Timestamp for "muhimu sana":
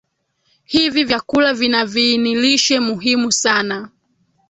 2.79-3.89